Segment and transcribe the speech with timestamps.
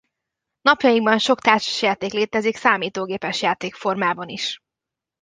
[0.61, 4.59] Napjainkban sok társasjáték létezik számítógépes játék formában is.